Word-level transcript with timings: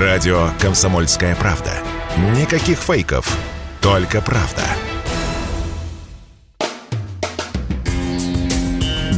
Радио 0.00 0.48
«Комсомольская 0.60 1.36
правда». 1.36 1.70
Никаких 2.36 2.78
фейков, 2.78 3.38
только 3.80 4.20
правда. 4.20 4.62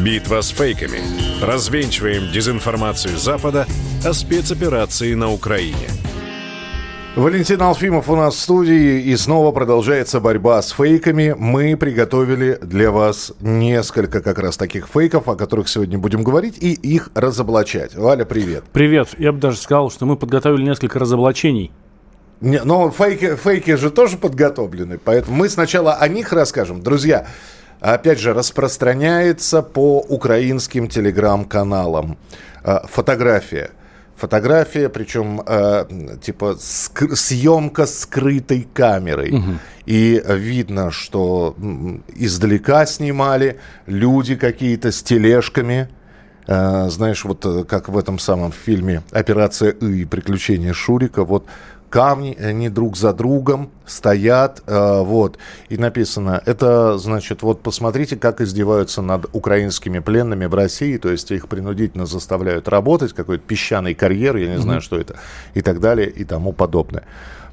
Битва 0.04 0.42
с 0.42 0.50
фейками. 0.50 1.00
Развенчиваем 1.42 2.30
дезинформацию 2.30 3.16
Запада 3.16 3.66
о 4.04 4.12
спецоперации 4.12 5.14
на 5.14 5.32
Украине. 5.32 5.88
Валентин 7.16 7.62
Алфимов 7.62 8.10
у 8.10 8.14
нас 8.14 8.34
в 8.34 8.40
студии, 8.40 9.00
и 9.00 9.16
снова 9.16 9.50
продолжается 9.50 10.20
борьба 10.20 10.60
с 10.60 10.72
фейками. 10.72 11.34
Мы 11.38 11.74
приготовили 11.74 12.58
для 12.60 12.90
вас 12.90 13.32
несколько 13.40 14.20
как 14.20 14.38
раз 14.38 14.58
таких 14.58 14.86
фейков, 14.86 15.26
о 15.26 15.34
которых 15.34 15.70
сегодня 15.70 15.96
будем 15.96 16.22
говорить, 16.22 16.58
и 16.62 16.74
их 16.74 17.10
разоблачать. 17.14 17.94
Валя, 17.94 18.26
привет. 18.26 18.64
Привет. 18.70 19.08
Я 19.16 19.32
бы 19.32 19.38
даже 19.38 19.56
сказал, 19.56 19.90
что 19.90 20.04
мы 20.04 20.16
подготовили 20.18 20.62
несколько 20.62 20.98
разоблачений. 20.98 21.72
Не, 22.42 22.62
но 22.62 22.90
фейки, 22.90 23.34
фейки 23.34 23.76
же 23.76 23.90
тоже 23.90 24.18
подготовлены, 24.18 24.98
поэтому 25.02 25.38
мы 25.38 25.48
сначала 25.48 25.94
о 25.94 26.08
них 26.08 26.34
расскажем. 26.34 26.82
Друзья, 26.82 27.28
опять 27.80 28.20
же, 28.20 28.34
распространяется 28.34 29.62
по 29.62 30.00
украинским 30.00 30.86
телеграм-каналам 30.86 32.18
э, 32.62 32.80
фотография– 32.90 33.70
фотография, 34.16 34.88
причем 34.88 35.42
э, 35.46 36.16
типа 36.22 36.56
ск- 36.58 37.14
съемка 37.14 37.86
скрытой 37.86 38.66
камерой. 38.72 39.32
Угу. 39.32 39.52
И 39.86 40.22
видно, 40.26 40.90
что 40.90 41.54
издалека 42.14 42.86
снимали 42.86 43.58
люди 43.86 44.34
какие-то 44.36 44.90
с 44.90 45.02
тележками. 45.02 45.88
Э, 46.46 46.88
знаешь, 46.88 47.24
вот 47.24 47.44
э, 47.44 47.64
как 47.64 47.88
в 47.88 47.98
этом 47.98 48.18
самом 48.18 48.52
фильме 48.52 49.02
«Операция 49.12 49.70
И. 49.70 50.04
Приключения 50.04 50.72
Шурика». 50.72 51.24
Вот 51.24 51.46
камни, 51.90 52.36
они 52.38 52.68
друг 52.68 52.96
за 52.96 53.12
другом 53.12 53.70
стоят, 53.86 54.62
э, 54.66 55.00
вот, 55.02 55.38
и 55.68 55.76
написано, 55.76 56.42
это, 56.44 56.98
значит, 56.98 57.42
вот 57.42 57.62
посмотрите, 57.62 58.16
как 58.16 58.40
издеваются 58.40 59.02
над 59.02 59.26
украинскими 59.32 60.00
пленными 60.00 60.46
в 60.46 60.54
России, 60.54 60.96
то 60.98 61.10
есть 61.10 61.30
их 61.30 61.48
принудительно 61.48 62.06
заставляют 62.06 62.68
работать, 62.68 63.12
какой-то 63.12 63.44
песчаный 63.44 63.94
карьер, 63.94 64.36
я 64.36 64.48
не 64.48 64.54
mm-hmm. 64.54 64.60
знаю, 64.60 64.80
что 64.80 64.98
это, 64.98 65.16
и 65.54 65.62
так 65.62 65.80
далее, 65.80 66.08
и 66.08 66.24
тому 66.24 66.52
подобное. 66.52 67.04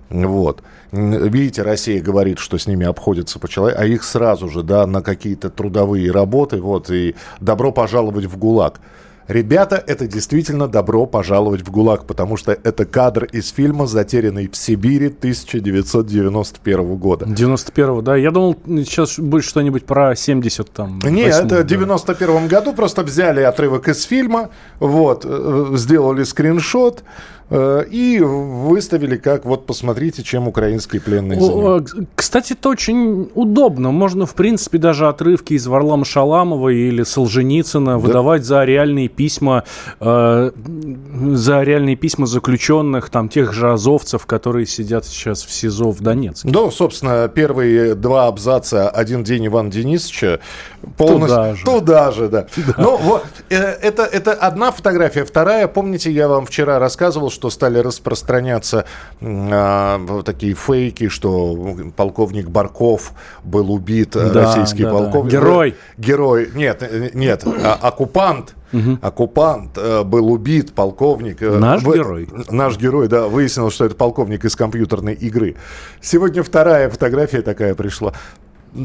Вот. 0.10 0.62
Видите, 0.92 1.64
Россия 1.64 2.02
говорит, 2.02 2.38
что 2.38 2.58
с 2.58 2.68
ними 2.68 2.86
обходится 2.86 3.40
по 3.40 3.48
человеку, 3.48 3.82
а 3.82 3.86
их 3.86 4.04
сразу 4.04 4.48
же, 4.48 4.62
да, 4.62 4.86
на 4.86 5.02
какие-то 5.02 5.50
трудовые 5.50 6.12
работы, 6.12 6.62
вот, 6.62 6.92
и 6.92 7.16
добро 7.40 7.72
пожаловать 7.72 8.26
в 8.26 8.38
ГУЛАГ. 8.38 8.80
Ребята, 9.28 9.82
это 9.86 10.08
действительно 10.08 10.68
добро 10.68 11.06
пожаловать 11.06 11.62
в 11.62 11.72
ГУЛАГ, 11.72 12.06
потому 12.06 12.38
что 12.38 12.52
это 12.52 12.86
кадр 12.86 13.26
из 13.26 13.50
фильма 13.50 13.88
«Затерянный 13.88 14.48
в 14.48 14.56
Сибири» 14.56 15.08
1991 15.08 16.96
года. 16.96 17.26
91 17.26 18.04
да? 18.04 18.16
Я 18.16 18.32
думал, 18.32 18.58
сейчас 18.66 19.20
будет 19.20 19.44
что-нибудь 19.46 19.86
про 19.86 20.16
70 20.16 20.70
там. 20.72 21.00
Не, 21.00 21.24
это 21.24 21.64
в 21.64 21.66
91 21.66 22.48
году 22.48 22.74
просто 22.74 23.04
взяли 23.04 23.42
отрывок 23.42 23.88
из 23.88 24.04
фильма, 24.04 24.50
вот, 24.80 25.26
э, 25.26 25.72
сделали 25.76 26.24
скриншот, 26.24 27.04
Э, 27.04 27.43
и 27.92 28.20
выставили 28.20 29.18
как, 29.18 29.46
вот 29.46 29.66
посмотрите, 29.66 30.24
чем 30.24 30.48
украинские 30.48 31.02
пленные 31.02 31.40
занимаются. 31.40 32.06
Кстати, 32.16 32.54
это 32.54 32.70
очень 32.70 33.30
удобно. 33.36 33.92
Можно, 33.92 34.26
в 34.26 34.34
принципе, 34.34 34.78
даже 34.78 35.08
отрывки 35.08 35.54
из 35.54 35.68
Варлама 35.68 36.06
Шаламова 36.06 36.70
или 36.70 37.04
Солженицына 37.04 37.94
да. 37.94 37.98
выдавать 37.98 38.44
за 38.44 38.64
реальные 38.64 39.08
письма, 39.08 39.64
э, 40.00 40.52
за 41.34 41.64
реальные 41.64 41.96
письма 41.96 42.26
заключенных, 42.26 43.10
там, 43.10 43.30
тех 43.30 43.54
же 43.54 43.72
азовцев, 43.72 44.26
которые 44.26 44.66
сидят 44.66 45.06
сейчас 45.06 45.44
в 45.44 45.52
СИЗО 45.52 45.92
в 45.92 46.02
Донецке. 46.02 46.50
Да, 46.50 46.72
собственно, 46.72 47.28
первые 47.28 47.96
два 47.96 48.28
абзаца 48.28 48.90
«Один 48.90 49.24
день 49.24 49.48
Ивана 49.48 49.72
Денисовича» 49.72 50.40
полностью... 50.98 51.30
Туда 51.30 51.56
же. 51.56 51.66
Туда 51.66 52.12
же, 52.12 52.30
да. 52.30 52.48
да. 52.68 52.74
Ну, 52.78 52.98
вот, 52.98 53.26
э, 53.50 53.56
это, 53.56 54.04
это 54.04 54.34
одна 54.34 54.72
фотография. 54.72 55.26
Вторая, 55.26 55.68
помните, 55.68 56.12
я 56.12 56.28
вам 56.28 56.46
вчера 56.46 56.80
рассказывал, 56.80 57.30
что 57.30 57.43
стали 57.50 57.80
распространяться 57.80 58.86
э, 59.20 60.22
такие 60.26 60.54
фейки, 60.54 61.10
что 61.10 61.76
полковник 61.96 62.50
Барков 62.50 63.14
был 63.44 63.72
убит, 63.72 64.16
э, 64.16 64.32
да, 64.32 64.46
российский 64.46 64.84
да, 64.84 64.92
полковник. 64.92 65.32
Да. 65.32 65.40
Герой. 65.40 65.76
Герой. 65.98 66.50
Нет, 66.54 66.84
э, 66.84 67.10
нет, 67.14 67.44
а, 67.46 67.78
оккупант. 67.82 68.56
Угу. 68.74 68.98
Оккупант 69.02 69.78
э, 69.78 70.04
был 70.04 70.32
убит, 70.32 70.74
полковник. 70.74 71.42
Э, 71.42 71.58
наш 71.60 71.84
в, 71.84 71.94
герой. 71.94 72.28
Наш 72.50 72.78
герой, 72.78 73.08
да, 73.08 73.28
выяснилось, 73.28 73.74
что 73.74 73.86
это 73.86 73.96
полковник 73.96 74.46
из 74.46 74.56
компьютерной 74.56 75.14
игры. 75.14 75.56
Сегодня 76.02 76.42
вторая 76.44 76.90
фотография 76.90 77.42
такая 77.42 77.76
пришла 77.76 78.14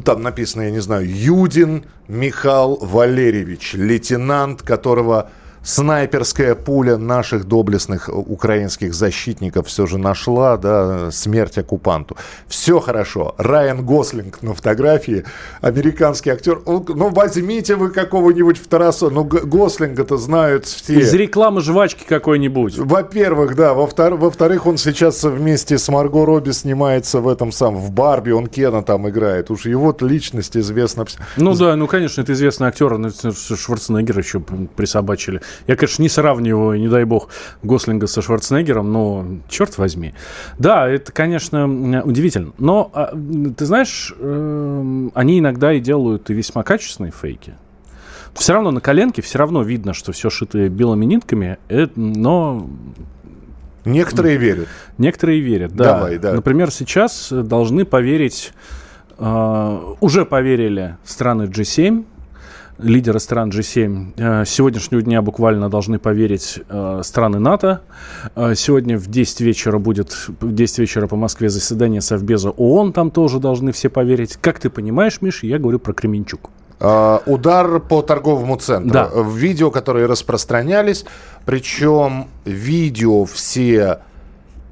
там 0.04 0.22
написано, 0.22 0.62
я 0.62 0.70
не 0.70 0.80
знаю, 0.80 1.08
Юдин 1.08 1.84
Михаил 2.08 2.78
Валерьевич, 2.80 3.74
лейтенант, 3.74 4.62
которого 4.62 5.30
снайперская 5.62 6.54
пуля 6.54 6.96
наших 6.96 7.46
доблестных 7.46 8.08
украинских 8.08 8.94
защитников 8.94 9.66
все 9.66 9.86
же 9.86 9.98
нашла, 9.98 10.56
да, 10.56 11.10
смерть 11.10 11.58
оккупанту. 11.58 12.16
Все 12.46 12.80
хорошо. 12.80 13.34
Райан 13.38 13.84
Гослинг 13.84 14.42
на 14.42 14.54
фотографии, 14.54 15.24
американский 15.60 16.30
актер. 16.30 16.60
Ну, 16.66 17.10
возьмите 17.10 17.76
вы 17.76 17.90
какого-нибудь 17.90 18.58
второсо. 18.58 19.10
Ну, 19.10 19.24
Гослинга-то 19.24 20.16
знают 20.16 20.66
все. 20.66 21.00
Из 21.00 21.12
рекламы 21.14 21.60
жвачки 21.60 22.04
какой-нибудь. 22.04 22.78
Во-первых, 22.78 23.54
да. 23.56 23.74
Во-вторых, 23.74 24.66
он 24.66 24.78
сейчас 24.78 25.24
вместе 25.24 25.78
с 25.78 25.88
Марго 25.88 26.24
Робби 26.24 26.50
снимается 26.50 27.20
в 27.20 27.28
этом 27.28 27.52
самом, 27.52 27.80
в 27.80 27.90
Барби, 27.90 28.30
он 28.30 28.46
Кена 28.46 28.82
там 28.82 29.08
играет. 29.08 29.50
Уж 29.50 29.66
его 29.66 29.96
личность 30.00 30.56
известна. 30.56 31.06
Ну 31.36 31.54
да, 31.54 31.76
ну 31.76 31.86
конечно, 31.86 32.22
это 32.22 32.32
известный 32.32 32.68
актер. 32.68 32.98
Шварценеггер 33.56 34.18
еще 34.18 34.40
присобачили. 34.40 35.40
Я, 35.66 35.76
конечно, 35.76 36.02
не 36.02 36.08
сравниваю, 36.08 36.78
не 36.78 36.88
дай 36.88 37.04
бог, 37.04 37.28
Гослинга 37.62 38.06
со 38.06 38.22
Шварценеггером, 38.22 38.92
но 38.92 39.26
черт 39.48 39.78
возьми. 39.78 40.14
Да, 40.58 40.88
это, 40.88 41.12
конечно, 41.12 42.02
удивительно. 42.02 42.52
Но, 42.58 42.90
а, 42.92 43.14
ты 43.56 43.66
знаешь, 43.66 44.14
эм, 44.18 45.10
они 45.14 45.38
иногда 45.38 45.72
и 45.72 45.80
делают 45.80 46.30
и 46.30 46.34
весьма 46.34 46.62
качественные 46.62 47.12
фейки. 47.12 47.54
Все 48.34 48.52
равно 48.52 48.70
на 48.70 48.80
коленке, 48.80 49.22
все 49.22 49.38
равно 49.38 49.62
видно, 49.62 49.94
что 49.94 50.12
все 50.12 50.30
шито 50.30 50.68
белыми 50.68 51.04
нитками, 51.04 51.58
э, 51.68 51.88
но 51.96 52.68
Некоторые 53.84 54.36
верят. 54.36 54.68
Некоторые 54.98 55.40
верят, 55.40 55.74
да. 55.74 55.94
Давай, 55.94 56.18
да. 56.18 56.34
Например, 56.34 56.70
сейчас 56.70 57.28
должны 57.32 57.84
поверить, 57.84 58.52
э, 59.18 59.94
уже 60.00 60.24
поверили 60.24 60.96
страны 61.04 61.44
G7, 61.44 62.04
лидеры 62.78 63.20
стран 63.20 63.50
G7 63.50 64.12
э, 64.16 64.44
сегодняшнего 64.46 65.02
дня 65.02 65.22
буквально 65.22 65.68
должны 65.68 65.98
поверить 65.98 66.60
э, 66.68 67.00
страны 67.04 67.38
НАТО. 67.38 67.80
Э, 68.36 68.54
сегодня 68.54 68.98
в 68.98 69.08
10 69.08 69.40
вечера 69.40 69.78
будет, 69.78 70.12
в 70.12 70.52
10 70.52 70.78
вечера 70.78 71.06
по 71.06 71.16
Москве 71.16 71.48
заседание 71.48 72.00
Совбеза 72.00 72.50
ООН, 72.50 72.92
там 72.92 73.10
тоже 73.10 73.40
должны 73.40 73.72
все 73.72 73.88
поверить. 73.88 74.36
Как 74.40 74.60
ты 74.60 74.70
понимаешь, 74.70 75.20
Миша, 75.20 75.46
я 75.46 75.58
говорю 75.58 75.78
про 75.78 75.92
Кременчук. 75.92 76.50
Удар 76.80 77.80
по 77.80 78.02
торговому 78.02 78.56
центру. 78.56 78.92
Да. 78.92 79.10
Видео, 79.34 79.72
которые 79.72 80.06
распространялись, 80.06 81.04
причем 81.44 82.28
видео 82.44 83.24
все 83.24 83.98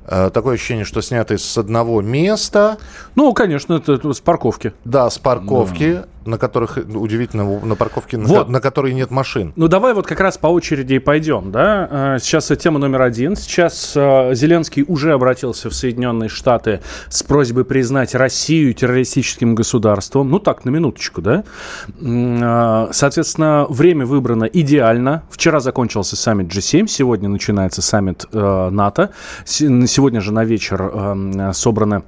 такое 0.05 0.55
ощущение, 0.55 0.85
что 0.85 1.03
сняты 1.03 1.37
с 1.37 1.59
одного 1.59 2.01
места. 2.01 2.79
Ну, 3.17 3.33
конечно, 3.33 3.75
это, 3.75 3.95
это 3.95 4.13
с 4.13 4.21
парковки. 4.21 4.73
Да, 4.85 5.11
с 5.11 5.19
парковки, 5.19 5.95
да. 5.95 6.07
На 6.27 6.39
которых, 6.39 6.77
удивительно, 6.77 7.61
на 7.61 7.75
парковке, 7.77 8.19
вот. 8.19 8.47
на, 8.47 8.53
на 8.55 8.61
которой 8.61 8.93
нет 8.95 9.11
машин. 9.11 9.53
Ну, 9.57 9.69
давай 9.69 9.95
вот 9.95 10.07
как 10.07 10.21
раз 10.21 10.39
по 10.39 10.49
очереди 10.49 10.95
и 10.95 10.99
пойдем, 10.99 11.51
да. 11.51 12.17
Э, 12.17 12.19
сейчас 12.21 12.53
тема 12.59 12.79
номер 12.79 13.03
один. 13.03 13.37
Сейчас 13.37 13.93
э, 13.97 14.35
Зеленский 14.35 14.85
уже 14.87 15.13
обратился 15.13 15.71
в 15.71 15.75
Соединенные 15.75 16.29
Штаты 16.29 16.81
с 17.09 17.23
просьбой 17.23 17.65
признать 17.65 18.15
Россию 18.15 18.75
террористическим 18.75 19.55
государством. 19.55 20.31
Ну, 20.31 20.39
так, 20.39 20.65
на 20.65 20.71
минуточку, 20.71 21.23
да. 21.23 21.45
Соответственно, 22.93 23.67
время 23.69 24.07
выбрано 24.07 24.45
идеально. 24.45 25.25
Вчера 25.31 25.61
закончился 25.61 26.17
саммит 26.17 26.49
G7, 26.49 26.87
сегодня 26.87 27.29
начинается 27.29 27.83
саммит 27.83 28.27
НАТО 28.33 29.11
Сегодня 29.45 30.21
же 30.21 30.33
на 30.33 30.45
вечер 30.45 30.91
э, 30.93 31.53
собраны 31.53 31.97
э, 31.97 32.03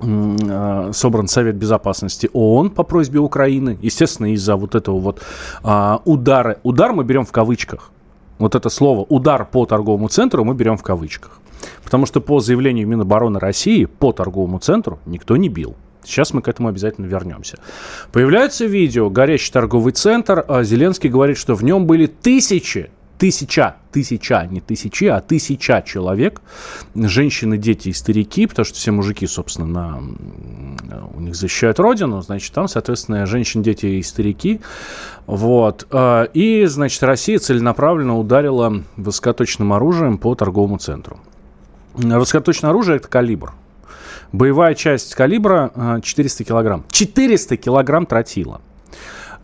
собран 0.00 1.28
Совет 1.28 1.56
Безопасности 1.56 2.30
ООН 2.32 2.70
по 2.70 2.82
просьбе 2.82 3.20
Украины. 3.20 3.78
Естественно, 3.82 4.32
из-за 4.32 4.56
вот 4.56 4.74
этого 4.74 4.98
вот 4.98 5.22
а, 5.62 6.00
удара. 6.04 6.58
Удар 6.62 6.92
мы 6.92 7.04
берем 7.04 7.24
в 7.24 7.32
кавычках. 7.32 7.90
Вот 8.38 8.54
это 8.54 8.70
слово 8.70 9.04
«удар 9.08 9.44
по 9.44 9.66
торговому 9.66 10.08
центру» 10.08 10.44
мы 10.44 10.54
берем 10.54 10.78
в 10.78 10.82
кавычках. 10.82 11.38
Потому 11.84 12.06
что 12.06 12.22
по 12.22 12.40
заявлению 12.40 12.88
Минобороны 12.88 13.38
России 13.38 13.84
по 13.84 14.12
торговому 14.12 14.58
центру 14.58 14.98
никто 15.04 15.36
не 15.36 15.50
бил. 15.50 15.76
Сейчас 16.02 16.32
мы 16.32 16.40
к 16.40 16.48
этому 16.48 16.68
обязательно 16.68 17.04
вернемся. 17.04 17.58
Появляется 18.12 18.64
видео 18.64 19.10
«Горящий 19.10 19.52
торговый 19.52 19.92
центр». 19.92 20.42
А 20.48 20.62
Зеленский 20.62 21.10
говорит, 21.10 21.36
что 21.36 21.54
в 21.54 21.62
нем 21.62 21.86
были 21.86 22.06
тысячи 22.06 22.90
тысяча, 23.20 23.76
тысяча, 23.92 24.48
не 24.50 24.60
тысячи, 24.60 25.04
а 25.04 25.20
тысяча 25.20 25.82
человек, 25.86 26.40
женщины, 26.94 27.58
дети 27.58 27.90
и 27.90 27.92
старики, 27.92 28.46
потому 28.46 28.64
что 28.64 28.76
все 28.76 28.92
мужики, 28.92 29.26
собственно, 29.26 29.66
на, 29.66 31.06
у 31.14 31.20
них 31.20 31.36
защищают 31.36 31.78
родину, 31.78 32.22
значит, 32.22 32.52
там, 32.54 32.66
соответственно, 32.66 33.26
женщины, 33.26 33.62
дети 33.62 33.84
и 33.84 34.02
старики, 34.02 34.62
вот, 35.26 35.86
э, 35.90 36.28
и, 36.32 36.64
значит, 36.64 37.02
Россия 37.02 37.38
целенаправленно 37.38 38.18
ударила 38.18 38.82
высокоточным 38.96 39.74
оружием 39.74 40.16
по 40.16 40.34
торговому 40.34 40.78
центру. 40.78 41.20
Высокоточное 41.92 42.70
оружие– 42.70 42.96
это 42.98 43.08
калибр. 43.08 43.52
Боевая 44.32 44.74
часть 44.74 45.14
калибра 45.14 46.00
400 46.02 46.44
килограмм. 46.44 46.84
400 46.90 47.58
килограмм 47.58 48.06
тротила. 48.06 48.62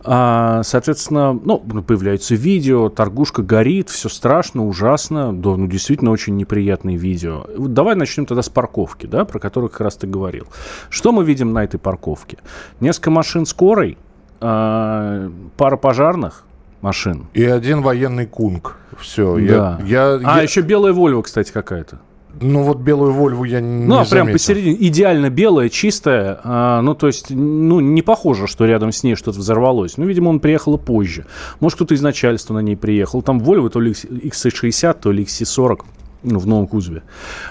А, 0.09 0.63
соответственно, 0.63 1.33
ну, 1.33 1.59
появляются 1.59 2.33
видео, 2.33 2.87
торгушка 2.87 3.41
горит, 3.43 3.89
все 3.89 4.07
страшно, 4.07 4.65
ужасно, 4.65 5.33
да, 5.33 5.57
ну, 5.57 5.67
действительно 5.67 6.11
очень 6.11 6.37
неприятные 6.37 6.95
видео. 6.95 7.45
Вот 7.57 7.73
давай 7.73 7.95
начнем 7.95 8.25
тогда 8.25 8.41
с 8.41 8.47
парковки, 8.47 9.05
да, 9.05 9.25
про 9.25 9.39
которую 9.39 9.69
как 9.69 9.81
раз 9.81 9.97
ты 9.97 10.07
говорил. 10.07 10.47
Что 10.89 11.11
мы 11.11 11.25
видим 11.25 11.51
на 11.51 11.65
этой 11.65 11.77
парковке? 11.77 12.37
Несколько 12.79 13.11
машин 13.11 13.45
скорой, 13.45 13.97
а, 14.39 15.29
пара 15.57 15.75
пожарных, 15.75 16.45
машин. 16.79 17.27
И 17.33 17.43
один 17.43 17.81
военный 17.81 18.27
кунг. 18.27 18.77
Все. 18.97 19.35
Да. 19.35 19.77
Я, 19.83 19.85
я, 19.85 20.19
а, 20.23 20.37
я... 20.37 20.41
еще 20.41 20.61
белая 20.61 20.93
Вольва, 20.93 21.21
кстати, 21.21 21.51
какая-то. 21.51 21.99
Ну, 22.41 22.63
вот 22.63 22.77
белую 22.77 23.13
Вольву 23.13 23.43
я 23.43 23.59
не 23.59 23.85
Ну, 23.85 23.99
а 23.99 24.05
прям 24.05 24.31
посередине, 24.31 24.77
идеально 24.87 25.29
белая, 25.29 25.69
чистая. 25.69 26.39
А, 26.43 26.81
ну, 26.81 26.95
то 26.95 27.07
есть, 27.07 27.29
ну, 27.29 27.79
не 27.79 28.01
похоже, 28.01 28.47
что 28.47 28.65
рядом 28.65 28.91
с 28.91 29.03
ней 29.03 29.15
что-то 29.15 29.39
взорвалось. 29.39 29.97
Ну, 29.97 30.05
видимо, 30.05 30.29
он 30.29 30.39
приехал 30.39 30.77
позже. 30.77 31.25
Может, 31.59 31.77
кто-то 31.77 31.93
из 31.93 32.01
начальства 32.01 32.53
на 32.53 32.59
ней 32.59 32.75
приехал. 32.75 33.21
Там 33.21 33.39
Вольва 33.39 33.69
то 33.69 33.79
ли 33.79 33.91
XC60, 33.91 34.97
то 35.01 35.11
ли 35.11 35.23
XC40 35.23 35.81
ну, 36.23 36.39
в 36.39 36.47
новом 36.47 36.67
кузове. 36.67 37.03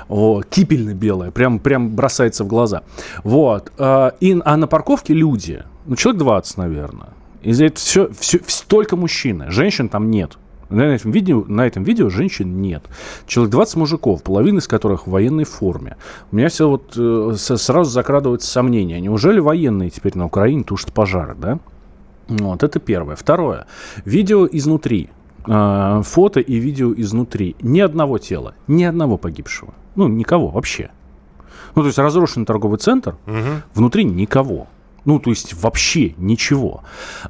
Вот. 0.09 0.47
Кипельно 0.47 0.95
белая, 0.95 1.31
прям, 1.31 1.59
прям 1.59 1.95
бросается 1.95 2.45
в 2.45 2.47
глаза. 2.47 2.83
Вот. 3.25 3.73
А, 3.79 4.15
и, 4.21 4.39
а 4.45 4.57
на 4.57 4.67
парковке 4.67 5.15
люди, 5.15 5.65
ну, 5.87 5.97
человек 5.97 6.21
20, 6.21 6.57
наверное. 6.59 7.09
И 7.43 7.53
за 7.53 7.67
это 7.67 7.79
все, 7.79 8.11
все, 8.19 8.41
только 8.67 8.97
мужчины. 8.97 9.51
Женщин 9.51 9.89
там 9.89 10.11
нет. 10.11 10.37
На 10.69 10.83
этом, 10.83 11.13
видео, 11.13 11.45
на 11.47 11.67
этом 11.67 11.85
видео 11.85 12.09
женщин 12.09 12.61
нет. 12.61 12.85
Человек 13.27 13.53
20 13.53 13.77
мужиков, 13.77 14.23
половина 14.23 14.59
из 14.59 14.67
которых 14.67 15.07
в 15.07 15.11
военной 15.11 15.45
форме. 15.45 15.97
У 16.33 16.37
меня 16.37 16.49
все 16.49 16.69
вот 16.69 16.95
э, 16.97 17.35
сразу 17.37 17.91
закрадывается 17.91 18.51
сомнение. 18.51 19.01
Неужели 19.01 19.39
военные 19.39 19.91
теперь 19.91 20.17
на 20.17 20.27
Украине 20.27 20.65
тушат 20.65 20.93
пожары, 20.93 21.37
да? 21.37 21.59
Вот, 22.29 22.63
это 22.65 22.81
первое. 22.81 23.15
Второе. 23.15 23.67
Видео 24.05 24.49
изнутри. 24.51 25.11
Э, 25.47 26.03
фото 26.05 26.41
и 26.41 26.57
видео 26.57 26.93
изнутри. 26.97 27.55
Ни 27.63 27.81
одного 27.81 28.19
тела, 28.19 28.55
ни 28.67 28.83
одного 28.83 29.19
погибшего. 29.19 29.75
Ну, 29.95 30.09
никого 30.09 30.49
вообще. 30.49 30.91
Ну, 31.77 31.83
то 31.83 31.87
есть 31.87 31.99
разрушенный 31.99 32.47
торговый 32.47 32.79
центр, 32.79 33.17
угу. 33.27 33.63
внутри 33.75 34.05
никого. 34.05 34.67
Ну, 35.07 35.21
то 35.21 35.31
есть 35.31 35.55
вообще 35.55 36.15
ничего. 36.19 36.83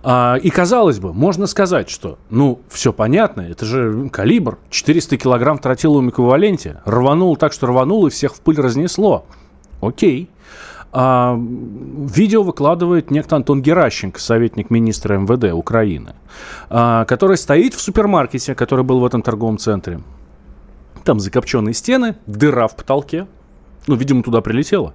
А, 0.03 0.37
и 0.43 0.49
казалось 0.49 0.99
бы, 0.99 1.13
можно 1.13 1.47
сказать, 1.47 1.91
что, 1.91 2.19
ну, 2.31 2.61
все 2.71 2.91
понятно, 2.91 3.43
это 3.43 3.67
же 3.67 4.09
калибр, 4.09 4.59
400 4.71 5.19
килограмм 5.19 5.59
в 5.59 5.61
тротиловом 5.61 6.09
эквиваленте. 6.09 6.81
Рванул 6.87 7.37
так, 7.37 7.53
что 7.53 7.67
рванул, 7.67 8.07
и 8.07 8.11
всех 8.11 8.35
в 8.35 8.41
пыль 8.41 8.59
разнесло. 8.59 9.27
Окей. 9.83 10.31
А, 10.91 11.39
видео 11.39 12.43
выкладывает 12.43 13.11
некто 13.11 13.37
Антон 13.37 13.61
Геращенко, 13.61 14.19
советник 14.19 14.71
министра 14.71 15.19
МВД 15.19 15.53
Украины, 15.53 16.15
а, 16.71 17.05
который 17.05 17.37
стоит 17.37 17.75
в 17.75 17.81
супермаркете, 17.83 18.55
который 18.55 18.85
был 18.85 19.01
в 19.01 19.05
этом 19.05 19.21
торговом 19.21 19.59
центре. 19.59 20.01
Там 21.05 21.21
закопченные 21.21 21.75
стены, 21.75 22.17
дыра 22.27 22.69
в 22.69 22.75
потолке. 22.75 23.27
Ну, 23.87 23.97
видимо, 23.97 24.23
туда 24.23 24.41
прилетело. 24.41 24.95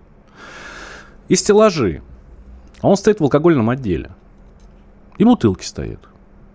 И 1.28 1.36
стеллажи. 1.36 2.02
А 2.82 2.90
он 2.90 2.98
стоит 2.98 3.20
в 3.20 3.24
алкогольном 3.24 3.70
отделе. 3.70 4.12
И 5.18 5.24
бутылки 5.24 5.64
стоят. 5.64 6.00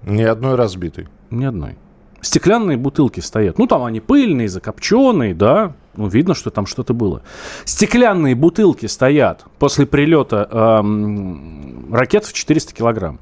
Ни 0.02 0.22
одной 0.22 0.56
разбитой. 0.56 1.08
Ни 1.30 1.44
одной. 1.44 1.76
Стеклянные 2.20 2.76
бутылки 2.76 3.20
стоят. 3.20 3.58
Ну, 3.58 3.66
там 3.66 3.84
они 3.84 4.00
пыльные, 4.00 4.48
закопченные, 4.48 5.34
да. 5.34 5.74
Ну, 5.96 6.08
видно, 6.08 6.34
что 6.34 6.50
там 6.50 6.66
что-то 6.66 6.94
было. 6.94 7.22
Стеклянные 7.64 8.34
бутылки 8.34 8.86
стоят 8.86 9.44
после 9.58 9.86
прилета 9.86 10.48
эм, 10.50 11.94
ракет 11.94 12.24
в 12.24 12.32
400 12.32 12.74
килограмм. 12.74 13.20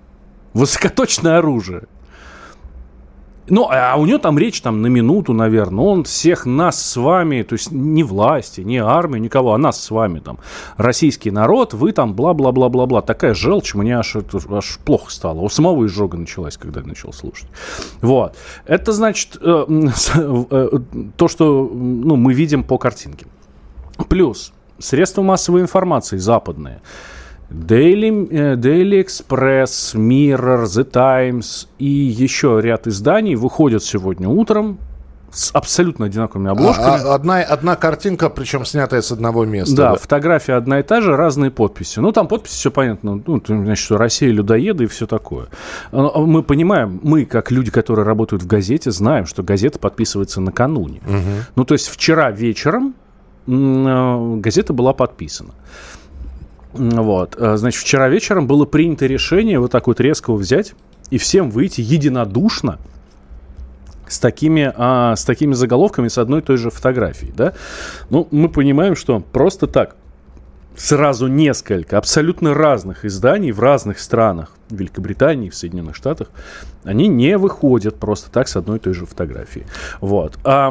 Высокоточное 0.55 1.39
оружие. 1.39 1.85
Ну, 3.47 3.69
а 3.71 3.97
у 3.97 4.07
него 4.07 4.19
там 4.19 4.39
речь 4.39 4.61
там 4.63 4.81
на 4.81 4.87
минуту, 4.87 5.35
наверное. 5.35 5.85
Он 5.85 6.05
всех 6.05 6.47
нас 6.47 6.81
с 6.81 6.97
вами, 6.97 7.43
то 7.43 7.55
есть 7.55 7.71
не 7.71 8.03
власти, 8.03 8.63
не 8.63 8.79
армию, 8.79 9.21
никого, 9.21 9.53
а 9.53 9.59
нас 9.59 9.83
с 9.83 9.91
вами 9.91 10.21
там. 10.21 10.39
Российский 10.77 11.31
народ, 11.31 11.75
вы 11.75 11.93
там 11.93 12.15
бла-бла-бла-бла-бла. 12.15 13.03
Такая 13.03 13.35
желчь, 13.35 13.75
мне 13.75 13.99
аж, 13.99 14.17
это, 14.17 14.39
аж 14.51 14.79
плохо 14.85 15.11
стало. 15.11 15.41
У 15.41 15.49
самого 15.49 15.87
изжога 15.87 16.17
началась, 16.17 16.57
когда 16.57 16.81
я 16.81 16.87
начал 16.87 17.13
слушать. 17.13 17.49
Вот. 18.01 18.37
Это 18.67 18.93
значит 18.93 19.37
э, 19.41 19.67
э, 20.51 20.69
то, 21.17 21.29
что 21.29 21.71
ну, 21.73 22.17
мы 22.17 22.33
видим 22.33 22.65
по 22.65 22.79
картинке. 22.79 23.27
Плюс 24.09 24.53
средства 24.79 25.23
массовой 25.23 25.61
информации 25.61 26.17
западные– 26.17 26.81
Daily, 27.51 28.29
э, 28.31 28.57
Daily 28.57 29.05
Express, 29.05 29.95
Mirror, 29.95 30.65
The 30.65 30.91
Times 30.91 31.69
и 31.79 31.87
еще 31.87 32.61
ряд 32.63 32.87
изданий 32.87 33.35
выходят 33.35 33.83
сегодня 33.83 34.29
утром 34.29 34.79
с 35.35 35.51
абсолютно 35.53 36.07
одинаковыми 36.07 36.51
обложками. 36.51 36.87
А, 36.87 37.13
а, 37.13 37.15
одна, 37.15 37.41
одна 37.41 37.77
картинка, 37.77 38.31
причем 38.31 38.65
снятая 38.65 39.03
с 39.03 39.11
одного 39.11 39.45
места. 39.45 39.77
Да, 39.77 39.91
да, 39.91 39.97
фотография 39.97 40.55
одна 40.55 40.79
и 40.79 40.83
та 40.83 41.01
же, 41.01 41.17
разные 41.17 41.51
подписи. 41.51 41.99
Ну, 41.99 42.13
там 42.13 42.29
подписи, 42.29 42.55
все 42.55 42.71
понятно. 42.71 43.21
Ну, 43.27 43.43
значит, 43.45 43.85
что 43.85 43.99
Россия 43.99 44.31
людоеды 44.31 44.85
и 44.85 44.87
все 44.87 45.07
такое. 45.07 45.49
А, 45.91 46.21
мы 46.21 46.43
понимаем, 46.43 47.01
мы, 47.03 47.25
как 47.25 47.51
люди, 47.51 47.71
которые 47.71 48.07
работают 48.07 48.43
в 48.43 48.47
газете, 48.47 48.91
знаем, 48.93 49.27
что 49.27 49.43
газета 49.43 49.79
подписывается 49.79 50.41
накануне. 50.41 51.01
Угу. 51.07 51.45
Ну, 51.57 51.65
то 51.65 51.75
есть 51.75 51.89
вчера 51.89 52.31
вечером 52.31 52.95
э, 53.47 54.37
газета 54.37 54.73
была 54.73 54.93
подписана. 54.93 55.51
Вот. 56.75 57.37
Э, 57.39 57.57
значит, 57.57 57.83
вчера 57.83 58.09
вечером 58.09 58.47
было 58.47 58.65
принято 58.65 59.07
решение 59.07 59.59
вот 59.59 59.71
так 59.71 59.87
вот 59.87 60.01
резко 60.01 60.33
взять 60.33 60.75
и 61.11 61.19
всем 61.19 61.51
выйти 61.51 61.81
единодушно 61.81 62.79
с 64.09 64.19
такими, 64.19 64.73
а, 64.77 65.17
с 65.17 65.25
такими 65.25 65.55
заголовками 65.55 66.09
с 66.09 66.19
одной 66.19 66.41
и 66.41 66.43
той 66.43 66.57
же 66.57 66.71
фотографией, 66.71 67.33
да? 67.37 67.55
Ну, 68.11 68.29
мы 68.31 68.49
понимаем, 68.49 68.97
что 68.97 69.21
просто 69.21 69.67
так 69.67 69.97
сразу 70.77 71.29
несколько 71.29 71.99
абсолютно 71.99 72.53
разных 72.53 73.05
изданий 73.05 73.53
в 73.53 73.61
разных 73.61 73.99
странах, 73.99 74.51
в 74.69 74.75
Великобритании, 74.75 75.51
в 75.51 75.55
Соединенных 75.55 75.95
Штатах, 75.95 76.31
они 76.83 77.09
не 77.09 77.39
выходят 77.39 77.97
просто 77.97 78.31
так 78.31 78.49
с 78.49 78.57
одной 78.57 78.79
и 78.79 78.81
той 78.81 78.95
же 78.95 79.07
фотографии. 79.07 79.67
Вот. 80.01 80.39
А, 80.45 80.71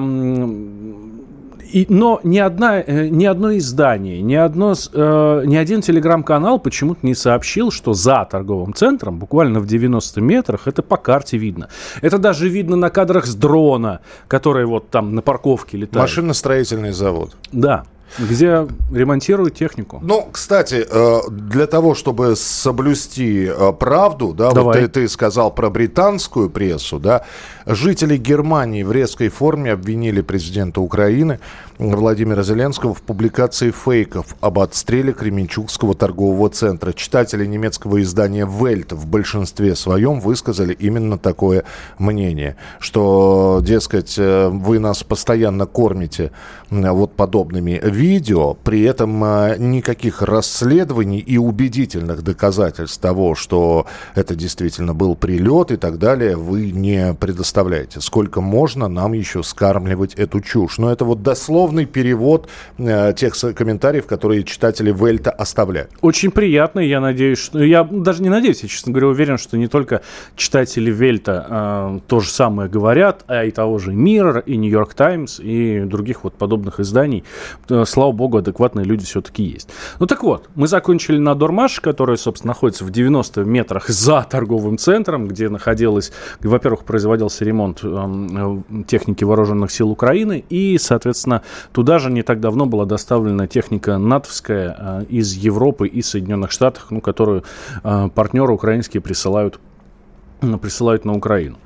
и, 1.74 1.88
но 1.89 2.20
ни, 2.24 2.38
одна, 2.38 2.80
э, 2.80 3.08
ни 3.08 3.25
одно 3.25 3.58
издание, 3.58 4.22
ни, 4.22 4.36
одно, 4.36 4.74
э, 4.74 5.44
ни 5.46 5.56
один 5.56 5.82
телеграм-канал 5.82 6.60
почему-то 6.60 7.00
не 7.03 7.15
сообщил, 7.15 7.72
что 7.72 7.94
за 7.94 8.27
торговым 8.30 8.75
центром, 8.75 9.18
буквально 9.18 9.60
в 9.60 9.65
90 9.65 10.22
метрах, 10.22 10.68
это 10.68 10.84
по 10.84 10.98
карте 10.98 11.38
видно. 11.38 11.70
Это 12.01 12.20
даже 12.20 12.48
видно 12.48 12.75
на 12.75 12.92
кадрах 12.92 13.25
с 13.25 13.34
дрона, 13.34 14.01
который 14.27 14.65
вот 14.65 14.92
там 14.92 15.15
на 15.15 15.24
парковке 15.24 15.77
летает. 15.77 16.03
Машиностроительный 16.03 16.92
завод. 16.92 17.36
Да. 17.51 17.86
Где 18.20 18.67
ремонтируют 18.91 19.55
технику. 19.55 20.00
Ну, 20.03 20.27
кстати, 20.32 20.86
э, 20.88 21.20
для 21.29 21.65
того, 21.65 21.96
чтобы 21.96 22.36
соблюсти 22.36 23.50
э, 23.50 23.74
правду, 23.74 24.34
да, 24.34 24.51
Давай. 24.51 24.82
вот 24.82 24.91
ты, 24.91 25.01
ты 25.01 25.10
сказал 25.10 25.51
про 25.51 25.70
британскую 25.70 26.50
прессу, 26.50 27.00
да, 27.00 27.24
жители 27.65 28.17
Германии 28.17 28.84
в 28.84 28.91
резкой 28.91 29.29
форме 29.29 29.72
обвинили 29.72 30.22
президента 30.22 30.79
Украины 30.82 31.39
Владимира 31.79 32.43
Зеленского 32.43 32.93
в 32.93 33.01
публикации 33.01 33.72
фейков 33.72 34.36
об 34.41 34.60
отстреле 34.60 35.12
Кременчугского 35.12 35.96
торгового 35.96 36.50
центра. 36.50 36.93
Читатели 36.93 37.46
немецкого 37.46 38.01
издания 38.03 38.48
«Вельт» 38.48 38.93
в 38.93 39.08
большинстве 39.08 39.75
своем 39.75 40.20
высказали 40.20 40.74
именно 40.74 41.17
такое 41.17 41.63
мнение, 41.98 42.58
что, 42.79 43.60
дескать, 43.63 44.15
э, 44.17 44.50
вы 44.50 44.77
нас 44.77 45.03
постоянно 45.03 45.65
кормите 45.65 46.32
вот 46.70 47.15
подобными 47.15 47.82
видео 47.84 48.03
видео, 48.04 48.54
при 48.54 48.82
этом 48.82 49.24
э, 49.24 49.56
никаких 49.58 50.22
расследований 50.22 51.20
и 51.20 51.38
убедительных 51.38 52.22
доказательств 52.22 53.00
того, 53.00 53.34
что 53.34 53.86
это 54.14 54.36
действительно 54.36 54.94
был 54.94 55.16
прилет 55.16 55.72
и 55.72 55.78
так 55.78 55.98
далее, 56.00 56.36
вы 56.36 56.72
не 56.72 57.14
предоставляете. 57.14 58.02
Сколько 58.02 58.42
можно 58.42 58.90
нам 58.90 59.14
еще 59.14 59.42
скармливать 59.42 60.16
эту 60.16 60.42
чушь? 60.42 60.78
Но 60.78 60.92
это 60.92 61.06
вот 61.06 61.24
дословный 61.24 61.86
перевод 61.86 62.50
э, 62.78 63.14
тех 63.16 63.34
комментариев, 63.56 64.06
которые 64.06 64.44
читатели 64.44 64.92
Вельта 64.92 65.32
оставляют. 65.32 65.92
Очень 66.02 66.32
приятно, 66.32 66.82
я 66.82 67.00
надеюсь, 67.00 67.40
что... 67.40 67.64
Я 67.64 67.84
даже 67.84 68.22
не 68.22 68.30
надеюсь, 68.30 68.64
я, 68.64 68.70
честно 68.70 68.92
говоря, 68.92 69.08
уверен, 69.08 69.38
что 69.38 69.58
не 69.58 69.68
только 69.68 70.02
читатели 70.36 70.92
Вельта 70.92 71.48
э, 71.50 72.00
то 72.08 72.20
же 72.20 72.30
самое 72.30 72.70
говорят, 72.70 73.24
а 73.28 73.46
и 73.46 73.52
того 73.52 73.80
же 73.80 73.94
Мир, 73.94 74.40
и 74.40 74.58
Нью-Йорк 74.58 74.94
Таймс, 74.94 75.40
и 75.40 75.82
других 75.86 76.26
вот 76.26 76.34
подобных 76.34 76.82
изданий. 76.82 77.24
Э, 77.70 77.86
слава 77.94 78.12
богу, 78.12 78.38
адекватные 78.38 78.86
люди 78.86 79.06
все-таки 79.06 79.44
есть. 79.44 79.70
Ну 80.00 80.08
так 80.08 80.24
вот, 80.24 80.50
мы 80.56 80.68
закончили 80.68 81.20
на 81.20 81.36
Дормаш, 81.36 81.80
которая, 81.80 82.18
собственно, 82.18 82.50
находится 82.52 82.84
в 82.84 82.90
90 82.90 83.44
метрах 83.44 83.88
за 83.88 84.26
торговым 84.30 84.78
центром, 84.78 85.28
где 85.28 85.48
находилась, 85.48 86.12
во-первых, 86.42 86.86
производился 86.86 87.46
ремонт 87.46 87.82
э, 87.84 88.62
техники 88.88 89.24
вооруженных 89.24 89.72
сил 89.72 89.92
Украины, 89.92 90.44
и, 90.50 90.78
соответственно, 90.80 91.44
туда 91.72 92.00
же 92.00 92.12
не 92.12 92.24
так 92.24 92.40
давно 92.40 92.66
была 92.66 92.86
доставлена 92.86 93.48
техника 93.48 94.00
натовская 94.00 94.76
э, 94.78 95.06
из 95.10 95.34
Европы 95.34 95.88
и 95.88 96.02
Соединенных 96.02 96.52
Штатов, 96.52 96.88
ну, 96.90 97.00
которую 97.00 97.44
э, 97.84 98.10
партнеры 98.14 98.54
украинские 98.54 99.02
присылают, 99.02 99.60
присылают 100.62 101.06
на 101.06 101.14
Украину. 101.14 101.58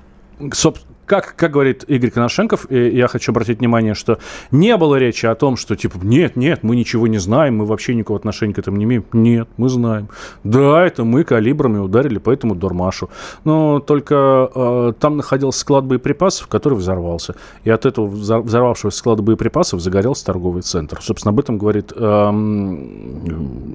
Как, 1.08 1.36
как 1.38 1.52
говорит 1.52 1.86
Игорь 1.88 2.12
Коношенков, 2.12 2.70
я 2.70 3.08
хочу 3.08 3.32
обратить 3.32 3.60
внимание, 3.60 3.94
что 3.94 4.20
не 4.52 4.76
было 4.76 4.96
речи 4.96 5.26
о 5.26 5.36
том, 5.36 5.56
что 5.56 5.78
типа 5.78 5.98
нет, 6.04 6.36
нет, 6.36 6.64
мы 6.64 6.76
ничего 6.76 7.08
не 7.08 7.18
знаем, 7.18 7.56
мы 7.56 7.66
вообще 7.66 7.96
никакого 7.96 8.20
отношения 8.20 8.54
к 8.54 8.60
этому 8.60 8.76
не 8.76 8.84
имеем. 8.84 9.06
Нет, 9.14 9.48
мы 9.56 9.70
знаем. 9.70 10.10
Да, 10.44 10.86
это 10.86 11.06
мы 11.06 11.24
калибрами 11.24 11.78
ударили 11.78 12.18
по 12.18 12.30
этому 12.30 12.56
Дормашу. 12.56 13.10
Но 13.46 13.80
только 13.80 14.52
э, 14.54 14.94
там 15.00 15.16
находился 15.16 15.62
склад 15.62 15.86
боеприпасов, 15.86 16.48
который 16.48 16.74
взорвался. 16.74 17.36
И 17.64 17.70
от 17.70 17.86
этого 17.86 18.08
взорвавшегося 18.08 18.98
склада 18.98 19.22
боеприпасов 19.22 19.80
загорелся 19.80 20.26
торговый 20.26 20.62
центр. 20.62 21.02
Собственно, 21.02 21.32
об 21.32 21.40
этом 21.40 21.58
говорит 21.58 21.94
э, 21.96 22.30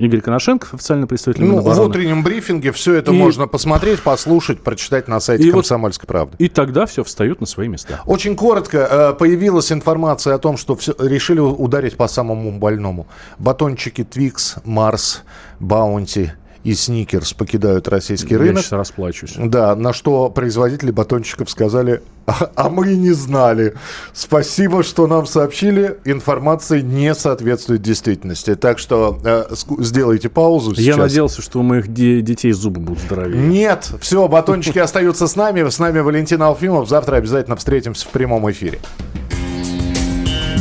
Игорь 0.01 0.21
Коношенков, 0.21 0.75
официальный 0.75 1.07
представитель 1.07 1.45
ну, 1.45 1.53
Минобороны. 1.53 1.83
В 1.83 1.89
утреннем 1.89 2.23
брифинге 2.23 2.73
все 2.73 2.93
это 2.93 3.11
и... 3.11 3.17
можно 3.17 3.49
посмотреть, 3.49 4.03
послушать, 4.03 4.61
прочитать 4.61 5.09
на 5.09 5.19
сайте 5.19 5.49
и 5.49 5.51
«Комсомольской 5.51 6.07
вот, 6.07 6.13
правды». 6.13 6.37
И 6.39 6.49
тогда 6.51 6.85
все 6.85 7.03
встает 7.03 7.22
встают 7.23 7.41
на 7.41 7.47
свои 7.47 7.69
места. 7.69 8.01
Очень 8.07 8.35
коротко 8.35 8.79
э, 8.79 9.13
появилась 9.13 9.71
информация 9.71 10.35
о 10.35 10.39
том, 10.39 10.57
что 10.57 10.75
все, 10.75 10.93
решили 10.99 11.39
ударить 11.39 11.97
по 11.97 12.09
самому 12.09 12.51
больному. 12.51 13.07
Батончики 13.39 14.03
Твикс, 14.03 14.57
Марс, 14.65 15.23
Баунти 15.61 16.33
и 16.65 16.75
Сникерс 16.75 17.33
покидают 17.33 17.89
российский 17.89 18.35
Я 18.35 18.39
рынок. 18.39 18.57
Я 18.57 18.63
сейчас 18.63 18.73
расплачусь. 18.73 19.35
Да, 19.37 19.75
на 19.75 19.93
что 19.93 20.31
производители 20.31 20.91
батончиков 20.91 21.51
сказали, 21.51 22.03
а, 22.27 22.51
а 22.55 22.69
мы 22.71 22.95
не 22.95 23.11
знали. 23.13 23.75
Спасибо, 24.13 24.83
что 24.85 25.07
нам 25.09 25.27
сообщили. 25.27 25.99
Информация 26.05 26.81
не 26.81 27.15
соответствует 27.15 27.83
действительности. 27.83 28.55
Так 28.55 28.79
что 28.79 29.19
э, 29.25 29.47
сделайте 29.81 30.29
паузу 30.29 30.75
сейчас. 30.75 30.85
Я 30.87 30.97
надеялся, 30.97 31.43
что 31.43 31.59
у 31.59 31.63
моих 31.63 31.89
де- 31.93 32.21
детей 32.21 32.53
зубы 32.53 32.81
будут 32.81 33.03
здоровее. 33.03 33.43
Нет, 33.43 33.91
все, 34.01 34.29
батончики 34.29 34.79
остаются 34.81 35.27
с 35.27 35.35
нами. 35.35 35.69
С 35.69 35.79
нами 35.81 35.99
Валентин 35.99 36.43
Алфимов. 36.43 36.89
Завтра 36.89 37.17
обязательно 37.17 37.57
встретимся 37.57 38.07
в 38.07 38.11
прямом 38.11 38.49
эфире. 38.51 38.79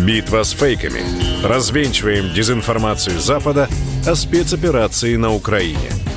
Битва 0.06 0.44
с 0.44 0.54
фейками. 0.54 1.02
Развенчиваем 1.44 2.34
дезинформацию 2.34 3.20
Запада 3.20 3.68
о 4.08 4.16
спецоперации 4.16 5.16
на 5.16 5.32
Украине– 5.34 5.92